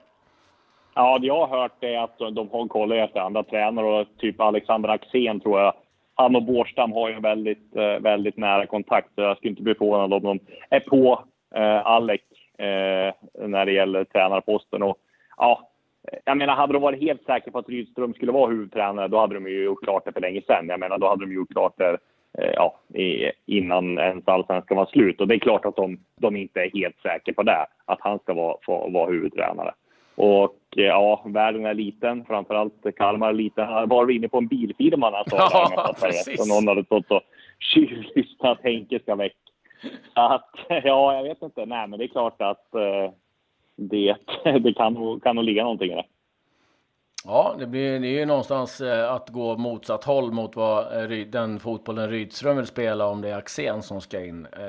Ja, 0.95 1.19
det 1.19 1.27
jag 1.27 1.47
har 1.47 1.59
hört 1.59 1.85
är 1.85 1.99
att 1.99 2.19
de 2.19 2.49
har 2.53 2.69
kollat 2.69 3.09
efter 3.09 3.21
andra 3.21 3.43
tränare 3.43 3.87
och 3.87 4.07
typ 4.19 4.41
Alexander 4.41 4.89
Axén 4.89 5.41
tror 5.41 5.61
jag. 5.61 5.75
Han 6.15 6.37
och 6.37 6.43
Bårstam 6.43 6.93
har 6.93 7.11
ju 7.11 7.21
väldigt, 7.21 7.77
eh, 7.77 7.99
väldigt 7.99 8.37
nära 8.37 8.67
kontakt 8.67 9.09
så 9.15 9.21
jag 9.21 9.37
skulle 9.37 9.51
inte 9.51 9.63
bli 9.63 9.75
förvånad 9.75 10.13
om 10.13 10.23
de 10.23 10.39
är 10.71 10.81
på 10.81 11.25
eh, 11.55 11.87
Alex 11.87 12.25
eh, 12.59 13.15
när 13.49 13.67
det 13.67 13.73
gäller 13.73 14.05
tränarposten. 14.05 14.83
Och, 14.83 14.97
ja, 15.37 15.69
jag 16.25 16.37
menar, 16.37 16.55
hade 16.55 16.73
de 16.73 16.83
varit 16.83 17.01
helt 17.01 17.25
säkra 17.25 17.53
på 17.53 17.59
att 17.59 17.69
Rydström 17.69 18.15
skulle 18.15 18.33
vara 18.33 18.51
huvudtränare, 18.51 19.09
då 19.09 19.19
hade 19.19 19.35
de 19.35 19.47
ju 19.47 19.65
gjort 19.65 19.85
klart 19.85 20.05
det 20.05 20.13
för 20.13 20.21
länge 20.21 20.43
sedan. 20.47 20.69
Jag 20.69 20.81
menar, 20.81 20.99
då 20.99 21.09
hade 21.09 21.25
de 21.25 21.33
gjort 21.33 21.53
klart 21.53 21.75
det 21.77 21.99
eh, 22.39 22.53
ja, 22.55 22.79
innan 23.47 23.99
ens 23.99 24.29
allsvenskan 24.29 24.77
var 24.77 24.87
slut. 24.87 25.21
Och 25.21 25.29
det 25.29 25.35
är 25.35 25.39
klart 25.39 25.65
att 25.65 25.77
de, 25.77 25.99
de 26.21 26.37
inte 26.37 26.61
är 26.61 26.71
helt 26.75 27.01
säkra 27.03 27.35
på 27.35 27.43
det, 27.43 27.67
att 27.85 28.01
han 28.01 28.19
ska 28.19 28.35
vara, 28.35 28.57
få, 28.67 28.91
vara 28.91 29.11
huvudtränare. 29.11 29.73
Och 30.15 30.57
ja, 30.77 31.23
världen 31.27 31.67
är 31.67 31.75
liten, 31.75 32.25
framförallt 32.25 32.87
Kalmar 32.97 33.29
är 33.29 33.33
liten. 33.33 33.67
Han 33.69 33.89
var 33.89 34.11
inne 34.11 34.29
på 34.29 34.39
en 34.39 34.47
bilfirma 34.47 35.11
när 35.11 35.17
han 35.17 35.31
sa 35.31 35.37
ja, 35.37 35.95
det. 36.01 36.37
Så 36.37 36.55
någon 36.55 36.69
hade 36.69 36.85
stått 36.85 37.11
och 37.11 37.23
tjuvlyssnat 37.75 38.59
att 38.59 38.65
Henke 38.65 39.01
ska 39.01 39.15
väck. 39.15 39.37
att, 40.15 40.51
ja, 40.69 41.15
jag 41.15 41.23
vet 41.23 41.43
inte. 41.43 41.67
Nej, 41.67 41.89
men 41.89 41.99
det 41.99 42.05
är 42.05 42.09
klart 42.09 42.43
att 42.43 42.75
eh, 42.75 43.13
det, 43.77 44.17
det 44.61 44.75
kan, 44.75 44.95
nog, 44.95 45.23
kan 45.23 45.37
nog 45.37 45.45
ligga 45.45 45.63
någonting 45.63 45.93
i 45.93 45.95
det. 45.95 46.05
Ja, 47.25 47.55
det, 47.59 47.67
blir, 47.67 48.01
det 48.01 48.07
är 48.07 48.19
ju 48.19 48.27
någonstans 48.27 48.81
eh, 48.81 49.13
att 49.13 49.29
gå 49.29 49.57
motsatt 49.57 50.05
håll 50.05 50.33
mot 50.33 50.57
vad 50.57 51.03
eh, 51.03 51.19
den 51.27 51.61
fotbollen 51.61 52.11
Rydström 52.11 52.57
vill 52.57 52.67
spela 52.67 53.07
om 53.07 53.21
det 53.21 53.29
är 53.29 53.37
Axén 53.37 53.83
som 53.83 54.01
ska 54.01 54.21
in. 54.21 54.47
Eh, 54.53 54.63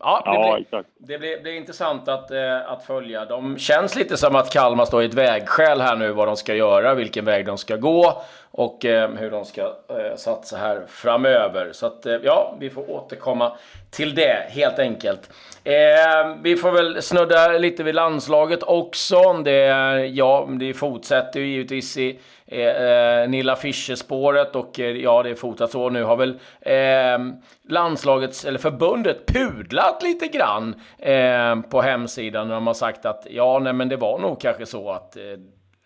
ja, 0.00 0.22
det, 0.24 0.30
ja, 0.34 0.54
blir, 0.54 0.62
exakt. 0.62 0.88
det 0.98 1.18
blir, 1.18 1.42
blir 1.42 1.52
intressant 1.52 2.08
att, 2.08 2.30
att 2.66 2.84
följa. 2.86 3.24
De 3.24 3.58
känns 3.58 3.96
lite 3.96 4.16
som 4.16 4.36
att 4.36 4.50
Kalmar 4.50 4.84
står 4.84 5.02
i 5.02 5.06
ett 5.06 5.14
vägskäl 5.14 5.80
här 5.80 5.96
nu 5.96 6.12
vad 6.12 6.28
de 6.28 6.36
ska 6.36 6.54
göra, 6.54 6.94
vilken 6.94 7.24
väg 7.24 7.46
de 7.46 7.58
ska 7.58 7.76
gå 7.76 8.22
och 8.50 8.78
hur 9.18 9.30
de 9.30 9.44
ska 9.44 9.74
satsa 10.16 10.56
här 10.56 10.84
framöver. 10.88 11.68
Så 11.72 11.86
att 11.86 12.06
ja, 12.22 12.56
vi 12.58 12.70
får 12.70 12.90
återkomma 12.90 13.52
till 13.90 14.14
det 14.14 14.46
helt 14.50 14.78
enkelt. 14.78 15.30
Eh, 15.64 16.36
vi 16.42 16.56
får 16.56 16.72
väl 16.72 17.02
snudda 17.02 17.48
lite 17.48 17.82
vid 17.82 17.94
landslaget 17.94 18.62
också. 18.62 19.32
Det, 19.32 19.66
ja, 20.06 20.48
det 20.60 20.74
fortsätter 20.74 21.40
ju 21.40 21.46
givetvis 21.46 21.97
i 21.98 22.20
eh, 22.46 22.60
eh, 22.60 23.28
Nilla 23.28 23.56
Fischer-spåret 23.56 24.56
och 24.56 24.80
eh, 24.80 24.96
ja, 24.96 25.22
det 25.22 25.30
är 25.30 25.34
fortsatt 25.34 25.70
så. 25.70 25.90
Nu 25.90 26.02
har 26.02 26.16
väl 26.16 26.38
eh, 26.60 27.34
landslagets, 27.68 28.44
eller 28.44 28.58
förbundet, 28.58 29.26
pudlat 29.26 30.02
lite 30.02 30.26
grann 30.26 30.74
eh, 30.98 31.60
på 31.60 31.80
hemsidan. 31.80 32.48
De 32.48 32.66
har 32.66 32.74
sagt 32.74 33.06
att 33.06 33.26
ja, 33.30 33.58
nej, 33.58 33.72
men 33.72 33.88
det 33.88 33.96
var 33.96 34.18
nog 34.18 34.40
kanske 34.40 34.66
så 34.66 34.90
att 34.90 35.16
eh, 35.16 35.22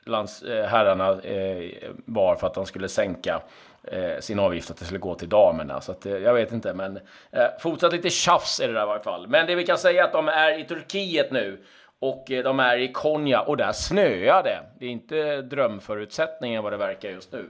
lands, 0.06 0.42
eh, 0.42 0.66
herrarna 0.66 1.10
eh, 1.22 1.70
var 2.04 2.36
för 2.36 2.46
att 2.46 2.54
de 2.54 2.66
skulle 2.66 2.88
sänka 2.88 3.40
eh, 3.84 4.20
sin 4.20 4.38
avgift 4.38 4.70
att 4.70 4.76
det 4.76 4.84
skulle 4.84 4.98
gå 4.98 5.14
till 5.14 5.28
damerna. 5.28 5.80
Så 5.80 5.92
att, 5.92 6.04
jag 6.04 6.34
vet 6.34 6.52
inte, 6.52 6.74
men 6.74 6.96
eh, 7.30 7.46
fortsatt 7.60 7.92
lite 7.92 8.10
tjafs 8.10 8.60
är 8.60 8.68
det 8.68 8.74
där 8.74 8.82
i 8.82 8.86
varje 8.86 9.02
fall. 9.02 9.28
Men 9.28 9.46
det 9.46 9.54
vi 9.54 9.66
kan 9.66 9.78
säga 9.78 10.02
är 10.02 10.06
att 10.06 10.12
de 10.12 10.28
är 10.28 10.58
i 10.58 10.64
Turkiet 10.64 11.32
nu 11.32 11.58
och 12.02 12.30
eh, 12.30 12.44
de 12.44 12.60
är 12.60 12.78
i 12.78 12.88
Konya 12.88 13.40
och 13.40 13.56
där 13.56 13.72
snöar 13.72 14.42
det. 14.42 14.60
Det 14.78 14.86
är 14.86 14.90
inte 14.90 15.42
drömförutsättningen 15.42 16.62
vad 16.62 16.72
det 16.72 16.76
verkar 16.76 17.08
just 17.08 17.32
nu. 17.32 17.44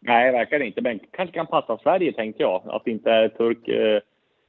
Nej, 0.00 0.26
det 0.26 0.38
verkar 0.38 0.58
det 0.58 0.66
inte. 0.66 0.80
Men 0.80 1.00
kanske 1.10 1.34
kan 1.34 1.46
passa 1.46 1.78
Sverige, 1.78 2.12
tänkte 2.12 2.42
jag. 2.42 2.62
Att 2.66 2.86
inte 2.86 3.10
är 3.10 3.28
turk, 3.28 3.68
eh, 3.68 4.00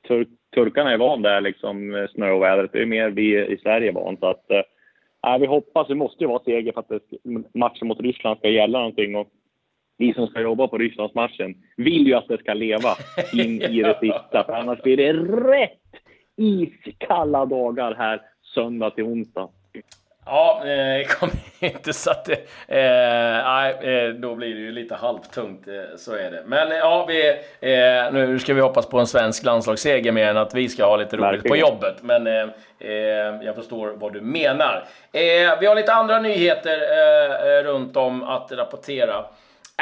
turk, 0.08 0.28
turkarna 0.56 0.92
är 0.92 0.98
van 0.98 1.22
där, 1.22 1.42
liksom 1.42 2.08
snöovädret. 2.12 2.72
Det 2.72 2.82
är 2.82 2.86
mer 2.86 3.10
vi 3.10 3.46
i 3.46 3.58
Sverige 3.58 3.92
van. 3.92 4.18
Så 4.18 4.26
att, 4.28 4.52
eh, 4.52 5.38
vi 5.40 5.46
hoppas, 5.46 5.88
det 5.88 5.96
måste 5.96 6.24
ju 6.24 6.28
vara 6.28 6.44
seger 6.44 6.72
för 6.72 6.80
att 6.80 6.90
det, 6.90 7.00
matchen 7.54 7.88
mot 7.88 8.02
Ryssland 8.02 8.38
ska 8.38 8.50
gälla 8.50 8.78
någonting. 8.78 9.16
Och 9.16 9.28
vi 9.98 10.14
som 10.14 10.28
ska 10.28 10.42
jobba 10.42 10.68
på 10.68 10.78
Rysslandsmatchen 10.78 11.56
vill 11.78 12.08
ju 12.08 12.14
att 12.14 12.28
det 12.28 12.38
ska 12.38 12.54
leva 12.54 12.90
in 13.34 13.62
i 13.62 13.82
det 13.82 13.98
sista. 14.00 14.44
För 14.44 14.54
annars 14.54 14.82
blir 14.82 14.98
det 14.98 15.14
rätt 15.14 15.80
iskalla 16.36 17.46
dagar 17.46 17.96
här 17.96 18.22
söndag 18.54 18.90
till 18.90 19.04
onsdag. 19.04 19.50
Ja, 20.26 20.64
eh, 20.66 21.08
kommer 21.20 21.36
inte 21.60 21.94
så 21.94 22.12
att 22.12 22.26
det... 22.26 22.34
Eh, 22.68 23.44
nej, 23.46 23.76
eh, 23.82 24.10
då 24.10 24.36
blir 24.36 24.56
det 24.56 24.62
ju 24.62 24.72
lite 24.72 24.96
halvtungt, 24.96 25.68
eh, 25.68 25.98
så 25.98 26.14
är 26.16 26.32
det. 26.32 26.44
Men 26.46 26.70
ja, 26.70 27.06
vi, 27.06 27.36
nu 28.12 28.40
ska 28.40 28.54
vi 28.54 28.62
hoppas 28.62 28.86
på 28.86 29.00
en 29.00 29.08
svensk 29.08 29.44
landslagsseger 29.44 30.12
mer 30.12 30.28
än 30.28 30.38
att 30.38 30.54
vi 30.54 30.70
ska 30.70 30.86
ha 30.86 30.98
lite 30.98 31.18
roligt 31.18 31.26
Verkligen. 31.26 31.50
på 31.50 31.58
jobbet. 31.58 31.96
Men 32.02 32.52
jag 33.42 33.56
förstår 33.56 33.94
vad 33.98 34.14
du 34.14 34.22
menar. 34.22 34.84
vi 35.60 35.66
har 35.66 35.76
lite 35.76 35.94
andra 35.94 36.20
nyheter 36.20 37.64
runt 37.64 37.98
om 37.98 38.24
att 38.24 38.52
rapportera. 38.52 39.26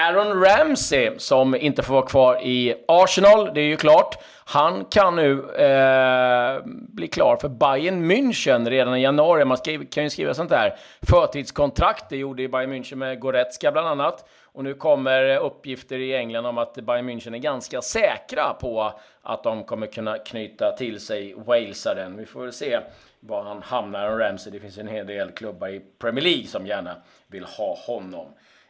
Aaron 0.02 0.44
Ramsey, 0.44 1.12
som 1.18 1.56
inte 1.56 1.84
får 1.84 1.94
vara 1.94 2.06
kvar 2.06 2.42
i 2.42 2.76
Arsenal, 2.88 3.54
det 3.54 3.62
är 3.62 3.66
ju 3.66 3.78
klart. 3.78 4.24
Han 4.46 4.86
kan 4.86 5.16
nu 5.16 5.32
eh, 5.56 6.62
bli 6.66 7.08
klar 7.08 7.38
för 7.42 7.50
Bayern 7.50 8.12
München 8.12 8.70
redan 8.70 8.98
i 8.98 9.02
januari. 9.02 9.46
Man 9.46 9.58
skriva, 9.58 9.86
kan 9.86 10.04
ju 10.04 10.10
skriva 10.10 10.34
sånt 10.34 10.50
där 10.50 10.76
förtidskontrakt. 11.02 12.10
Det 12.10 12.18
gjorde 12.18 12.42
ju 12.42 12.48
Bayern 12.48 12.74
München 12.74 12.96
med 12.96 13.20
Goretzka 13.20 13.72
bland 13.72 13.88
annat. 13.88 14.30
Och 14.54 14.64
nu 14.64 14.74
kommer 14.74 15.38
uppgifter 15.38 16.00
i 16.00 16.16
England 16.16 16.46
om 16.46 16.58
att 16.58 16.76
Bayern 16.76 17.10
München 17.10 17.34
är 17.34 17.40
ganska 17.40 17.82
säkra 17.82 18.54
på 18.54 19.00
att 19.22 19.44
de 19.44 19.64
kommer 19.64 19.88
kunna 19.88 20.18
knyta 20.18 20.72
till 20.72 21.00
sig 21.00 21.34
walesaren. 21.38 22.18
Vi 22.18 22.26
får 22.26 22.42
väl 22.42 22.54
se 22.54 22.80
var 23.20 23.44
han 23.44 23.62
hamnar, 23.62 24.00
Aaron 24.00 24.20
Ramsey. 24.20 24.54
Det 24.54 24.60
finns 24.60 24.78
en 24.78 24.88
hel 24.88 25.08
del 25.08 25.32
klubbar 25.32 25.68
i 25.68 25.82
Premier 26.00 26.24
League 26.24 26.48
som 26.48 26.68
gärna 26.68 26.96
vill 27.28 27.46
ha 27.46 27.76
honom. 27.88 28.28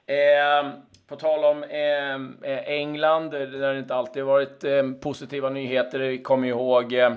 Eh, 0.08 0.72
på 1.12 1.18
tal 1.18 1.46
om 1.46 1.64
ehm, 1.64 2.38
eh, 2.44 2.60
England, 2.60 3.30
där 3.32 3.74
det 3.74 3.80
inte 3.80 3.96
alltid 3.96 4.24
varit 4.24 4.64
eh, 4.64 4.84
positiva 5.02 5.50
nyheter. 5.50 6.00
Vi 6.00 6.22
kommer 6.22 6.48
ihåg 6.48 6.94
ehm, 6.94 7.16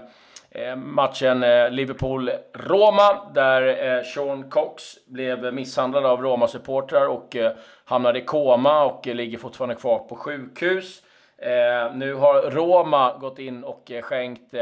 eh, 0.51 0.77
matchen 0.77 1.43
eh, 1.43 1.71
Liverpool-Roma, 1.71 3.33
där 3.35 3.97
eh, 3.97 4.03
Sean 4.03 4.51
Cox 4.51 4.83
blev 5.07 5.55
misshandlad 5.55 6.07
av 6.07 6.23
Roma-supportrar 6.23 7.09
och 7.09 7.37
hamnade 7.85 8.19
i 8.19 8.25
koma 8.25 8.85
och 8.85 9.07
ligger 9.07 9.39
fortfarande 9.39 9.75
kvar 9.75 9.99
på 9.99 10.17
sjukhus. 10.17 11.03
Ehm, 11.39 11.99
nu 11.99 12.15
har 12.15 12.51
Roma 12.51 13.19
gått 13.19 13.39
in 13.39 13.65
och 13.65 13.93
skänkt 14.03 14.55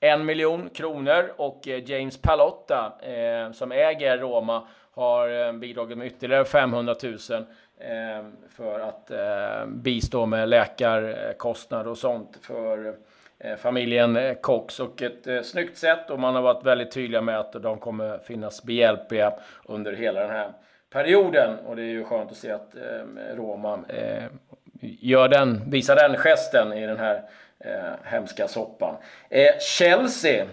en 0.00 0.24
miljon 0.24 0.70
kronor 0.74 1.32
och 1.36 1.66
James 1.66 2.22
Palotta, 2.22 2.92
som 3.52 3.72
äger 3.72 4.18
Roma, 4.18 4.66
har 4.94 5.46
eh, 5.46 5.52
bidragit 5.52 5.98
med 5.98 6.06
ytterligare 6.06 6.44
500 6.44 6.94
000 7.02 7.12
eh, 7.12 8.24
för 8.56 8.80
att 8.80 9.10
eh, 9.10 9.66
bistå 9.66 10.26
med 10.26 10.48
läkarkostnader 10.48 11.90
och 11.90 11.98
sånt 11.98 12.38
för 12.42 12.94
familjen 13.58 14.36
Cox. 14.40 14.80
Och 14.80 15.02
ett 15.02 15.46
snyggt 15.46 15.78
sätt 15.78 16.10
och 16.10 16.20
man 16.20 16.34
har 16.34 16.42
varit 16.42 16.66
väldigt 16.66 16.90
tydliga 16.90 17.22
med 17.22 17.40
att 17.40 17.52
de 17.52 17.78
kommer 17.78 18.18
finnas 18.18 18.62
behjälpliga 18.62 19.32
under 19.64 19.92
hela 19.92 20.20
den 20.20 20.30
här 20.30 20.52
perioden. 20.90 21.58
Och 21.66 21.76
det 21.76 21.82
är 21.82 21.86
ju 21.86 22.04
skönt 22.04 22.30
att 22.30 22.36
se 22.36 22.50
att 22.50 22.74
Roma 23.34 23.80
gör 24.80 25.28
den, 25.28 25.70
visar 25.70 25.96
den 25.96 26.16
gesten 26.16 26.72
i 26.72 26.86
den 26.86 26.98
här 26.98 27.22
hemska 28.04 28.48
soppan. 28.48 28.94
Chelsea. 29.78 30.46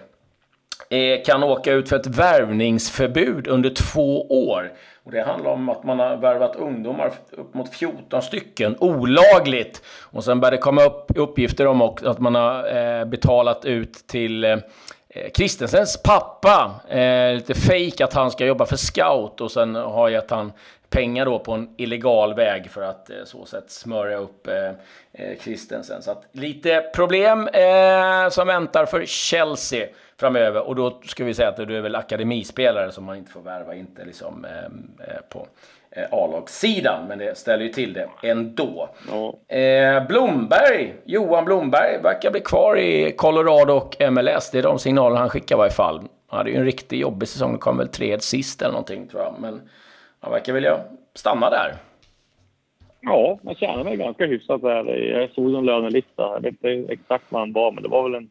Eh, 0.91 1.23
kan 1.25 1.43
åka 1.43 1.71
ut 1.71 1.89
för 1.89 1.95
ett 1.95 2.07
värvningsförbud 2.07 3.47
under 3.47 3.69
två 3.69 4.27
år. 4.47 4.71
Och 5.03 5.11
det 5.11 5.23
handlar 5.23 5.51
om 5.51 5.69
att 5.69 5.83
man 5.83 5.99
har 5.99 6.17
värvat 6.17 6.55
ungdomar, 6.55 7.11
upp 7.31 7.53
mot 7.53 7.73
14 7.75 8.21
stycken, 8.21 8.75
olagligt. 8.79 9.81
Och 10.11 10.23
sen 10.23 10.39
började 10.39 10.57
det 10.57 10.61
komma 10.61 10.83
upp 10.83 11.11
uppgifter 11.15 11.67
om 11.67 11.81
att 11.81 12.19
man 12.19 12.35
har 12.35 12.77
eh, 12.77 13.05
betalat 13.05 13.65
ut 13.65 13.93
till 14.07 14.43
eh, 14.43 14.57
Kristensens 15.33 16.03
pappa, 16.03 16.71
eh, 16.89 17.33
lite 17.33 17.53
fejk, 17.53 18.01
att 18.01 18.13
han 18.13 18.31
ska 18.31 18.45
jobba 18.45 18.65
för 18.65 18.75
scout 18.75 19.41
och 19.41 19.51
sen 19.51 19.75
har 19.75 20.09
gett 20.09 20.31
han 20.31 20.51
pengar 20.89 21.25
då 21.25 21.39
på 21.39 21.51
en 21.51 21.69
illegal 21.77 22.33
väg 22.33 22.71
för 22.71 22.81
att 22.81 23.09
så 23.25 23.45
sätt 23.45 23.71
smörja 23.71 24.17
upp 24.17 24.47
Christensen. 25.39 26.01
Så 26.01 26.11
att 26.11 26.23
lite 26.31 26.81
problem 26.95 27.49
som 28.31 28.47
väntar 28.47 28.85
för 28.85 29.05
Chelsea 29.05 29.87
framöver. 30.17 30.67
Och 30.67 30.75
då 30.75 31.01
ska 31.05 31.23
vi 31.23 31.33
säga 31.33 31.49
att 31.49 31.57
du 31.57 31.77
är 31.77 31.81
väl 31.81 31.95
akademispelare 31.95 32.91
som 32.91 33.03
man 33.03 33.17
inte 33.17 33.31
får 33.31 33.41
värva, 33.41 33.75
inte 33.75 34.05
liksom 34.05 34.47
på 35.29 35.47
Eh, 35.91 36.05
A-lagssidan, 36.11 37.07
men 37.07 37.17
det 37.19 37.37
ställer 37.37 37.63
ju 37.63 37.69
till 37.69 37.93
det 37.93 38.09
ändå. 38.23 38.89
Ja. 39.11 39.55
Eh, 39.55 40.07
Blomberg, 40.07 40.93
Johan 41.05 41.45
Blomberg, 41.45 42.01
verkar 42.03 42.31
bli 42.31 42.41
kvar 42.41 42.77
i 42.77 43.11
Colorado 43.11 43.73
och 43.73 43.95
MLS. 44.11 44.51
Det 44.51 44.57
är 44.59 44.63
de 44.63 44.79
signaler 44.79 45.15
han 45.15 45.29
skickar 45.29 45.55
i 45.55 45.57
varje 45.57 45.71
fall. 45.71 45.99
Han 46.27 46.37
hade 46.37 46.49
ju 46.49 46.57
en 46.57 46.65
riktigt 46.65 46.99
jobbig 46.99 47.29
säsong, 47.29 47.57
kom 47.57 47.77
väl 47.77 47.87
tredje 47.87 48.19
sist 48.19 48.61
eller 48.61 48.71
någonting 48.71 49.07
tror 49.07 49.21
jag. 49.21 49.35
Men 49.39 49.61
han 50.19 50.31
verkar 50.31 50.53
vilja 50.53 50.79
stanna 51.13 51.49
där. 51.49 51.73
Ja, 53.01 53.39
han 53.45 53.55
tjänar 53.55 53.83
väl 53.83 53.95
ganska 53.95 54.25
hyfsat 54.25 54.61
där. 54.61 54.85
Jag 54.85 55.29
såg 55.31 55.51
någon 55.51 55.65
lönelista. 55.65 56.23
Jag 56.23 56.41
vet 56.41 56.63
inte 56.63 56.93
exakt 56.93 57.25
vad 57.29 57.41
han 57.41 57.53
var, 57.53 57.71
men 57.71 57.83
det 57.83 57.89
var 57.89 58.03
väl 58.03 58.15
en 58.15 58.29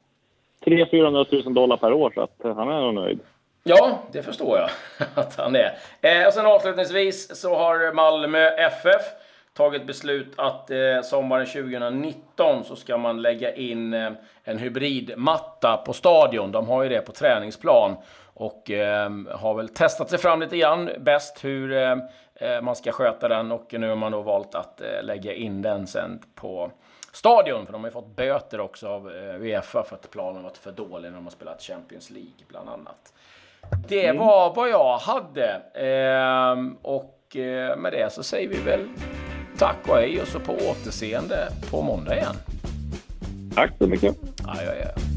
300-400 0.65 1.45
000 1.45 1.55
dollar 1.55 1.77
per 1.77 1.93
år, 1.93 2.13
så 2.15 2.21
att 2.21 2.57
han 2.57 2.69
är 2.69 2.81
nog 2.81 2.95
nöjd. 2.95 3.21
Ja, 3.63 3.99
det 4.13 4.23
förstår 4.23 4.59
jag 4.59 4.71
att 5.15 5.37
han 5.37 5.57
är. 5.57 5.79
Eh, 6.01 6.27
och 6.27 6.33
sen 6.33 6.47
avslutningsvis 6.47 7.41
så 7.41 7.55
har 7.57 7.93
Malmö 7.93 8.49
FF 8.49 9.03
tagit 9.57 9.87
beslut 9.87 10.33
att 10.37 10.71
eh, 10.71 10.77
sommaren 11.05 11.47
2019 11.47 12.65
så 12.65 12.77
ska 12.77 12.97
man 12.97 13.23
lägga 13.23 13.55
in 13.55 13.95
eh, 13.95 14.11
en 14.45 14.59
hybridmatta 14.59 15.77
på 15.77 15.93
stadion. 15.93 16.53
De 16.53 16.69
har 16.69 16.83
ju 16.83 16.89
det 16.89 17.01
på 17.01 17.13
träningsplan 17.13 17.97
och 18.39 18.71
eh, 18.71 19.11
har 19.31 19.55
väl 19.55 19.69
testat 19.69 20.11
sig 20.11 20.19
fram 20.19 20.41
lite 20.41 20.57
grann 20.57 20.91
bäst 20.99 21.45
hur 21.45 21.73
eh, 21.73 21.97
eh, 22.35 22.61
man 22.63 22.77
ska 22.77 22.93
sköta 22.93 23.29
den 23.29 23.53
och 23.53 23.75
nu 23.79 23.89
har 23.89 23.97
man 23.97 24.13
då 24.13 24.23
valt 24.23 24.55
att 24.55 24.83
lägga 25.03 25.35
in 25.35 25.63
den 25.63 25.87
sen 25.87 26.23
på 26.35 26.71
stadion. 27.13 27.67
För 27.67 27.73
de 27.73 27.81
har 27.81 27.89
ju 27.89 27.93
fått 27.93 28.17
böter 28.17 28.61
också 28.61 28.89
av 28.89 29.07
Uefa 29.41 29.83
för 29.83 29.97
att 29.97 30.11
planen 30.11 30.43
varit 30.43 30.57
för 30.57 30.73
dålig 30.73 31.09
när 31.09 31.17
de 31.17 31.25
har 31.25 31.31
spelat 31.31 31.63
Champions 31.63 32.11
League 32.11 32.45
bland 32.49 32.69
annat. 32.69 33.13
Det 33.89 34.07
mm. 34.07 34.27
var 34.27 34.55
vad 34.55 34.69
jag 34.69 34.99
hade. 34.99 35.63
Ehm, 35.75 36.77
och 36.83 37.37
eh, 37.37 37.77
med 37.77 37.93
det 37.93 38.13
så 38.13 38.23
säger 38.23 38.49
vi 38.49 38.61
väl 38.61 38.89
tack 39.59 39.89
och 39.89 39.97
hej 39.97 40.21
och 40.23 40.29
så 40.29 40.41
på 40.41 40.53
återseende 40.53 41.49
på 41.71 41.83
måndag 41.83 42.17
igen. 42.17 42.37
Tack 43.55 43.71
så 43.79 43.87
mycket. 43.87 44.17
Ja. 44.47 45.08